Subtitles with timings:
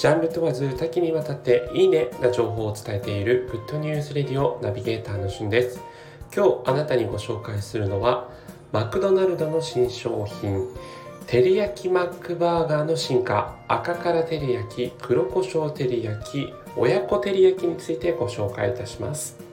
[0.00, 5.78] ジャンル問わず多岐にわたっていいねな情報を伝えているグッドニュースレディオナビゲーターのしゅんです。
[6.34, 8.30] 今日あなたにご紹介するのは
[8.72, 10.68] マクドナルドの新商品
[11.26, 19.49] 照り焼きマックバーガーの進化赤から照り焼き黒胡椒照り焼き親子照り焼きについてご紹介いたします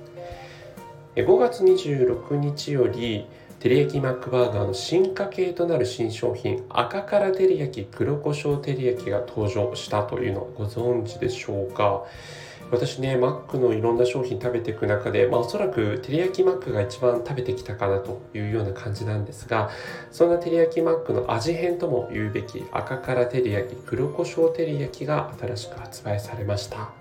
[1.17, 3.25] 5月26日より
[3.59, 12.03] 照り焼きマックバーガーの進化系となる新商品赤から照り焼き黒胡椒照り焼きが登場したというのをご存知でしょうか？
[12.69, 19.71] 私ねマックのいろんな商品食べていく中で、まあ、おそらく照り焼きマックが一番食べてきたかなというような感じなんですが
[20.11, 26.91] そんな照り焼きマックの味変とも言うべき赤から照り焼き黒胡椒照り焼きが新しく発売されました。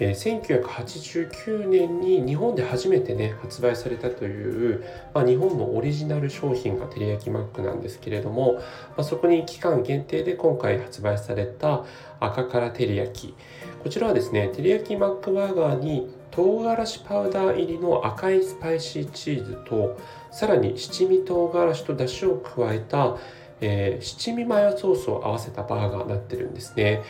[0.00, 8.62] え1989年に日本で初めてね発売されたという、まあ、日本のオリジナル商品が照り焼きマックなんですけれども、ま
[8.98, 11.84] あ、そこに期間限定で今回発売された
[12.20, 13.34] 赤から照り焼き
[13.82, 19.98] こちらはですね照り焼きマックバーガーに唐辛子パウダー入りの赤いスパイシーチーズと
[20.30, 23.16] さらに七味唐辛子と出汁を加えた、
[23.60, 27.02] えー、七味マヨソースを合わせたバーガーになってるんですね。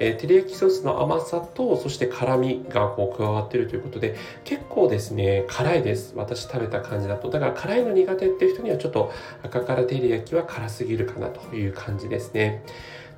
[0.00, 6.14] えー、照り焼きソースの甘さとそして辛みがこう加わってるということで結構ですね辛いです。
[6.16, 7.30] 私食べた感じだと。
[7.30, 12.64] だから辛いの苦手っていう人にはちょっと赤辛照り焼きは辛すぎるかなという感じですね。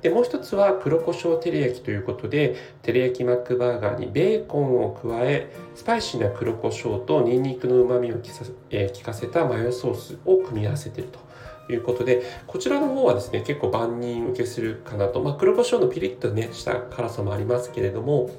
[0.01, 8.29] でもう一つは黒胡椒照り焼きということで照り焼きマックバーガーにベーコンを加えスパイシーな黒胡椒とニンニクのうまみを効か,、
[8.69, 11.26] えー、効かせたマヨソースを組み合わせてると。
[11.73, 15.21] いうことで、こちらの方はですね、結構万人受けするかなと。
[15.21, 18.29] まあ、黒胡椒のピリッとね、した辛さもありますけれども、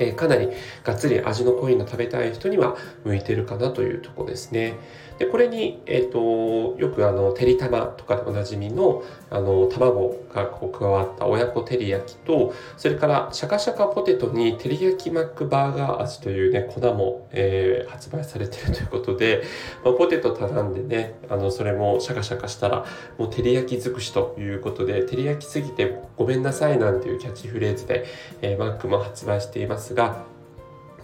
[0.00, 0.48] え、かなり
[0.82, 4.74] がっつり味の濃いの食べたい人には向いてるかなというとこですね。
[5.20, 19.42] でこれに、えーと、よくあのてりたまとかでおなじみのあの卵がこう加わった親子照り焼きとそれからシャカシャカポテトに照り焼きマックバーガー味というね粉も、えー、発売されてるということで、
[19.84, 22.86] まあ、ポテト頼んでねあのそれもシャカシャカしたら
[23.18, 28.06] もう照り焼き尽くしということで照り焼きすぎてごめんなさいなんていうキャッチフレーズで、
[28.40, 30.24] えー、マックも発売していますが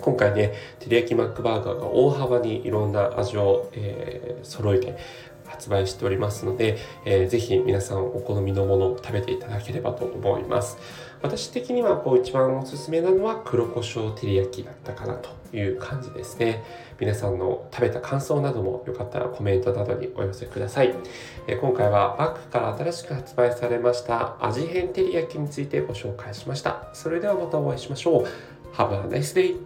[0.01, 4.97] 今回ね、照り焼きマックバーガーが大幅にいろんな味を、えー、揃えて
[5.47, 10.79] 発売しておりますので、えー、ぜひ皆さんお好みのものを食べていただければと思います。
[11.23, 16.63] 私的にはこう一番おすすめなのは黒胡椒照り焼きだったかなという感じですね。
[17.01, 20.95] 皆さんの食べた感想などもよかったらコメントなどにお寄せください。
[21.47, 26.89] え今回はバッグから新しく発売されました味変照り焼きについてご紹介しました。
[26.93, 28.27] それではまたお会いしましょう。
[28.77, 29.57] Have a nice day!